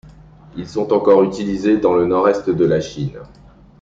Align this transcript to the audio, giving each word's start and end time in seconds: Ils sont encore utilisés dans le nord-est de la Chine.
Ils 0.57 0.67
sont 0.67 0.93
encore 0.93 1.21
utilisés 1.21 1.77
dans 1.77 1.93
le 1.93 2.07
nord-est 2.07 2.49
de 2.49 2.65
la 2.65 2.81
Chine. 2.81 3.19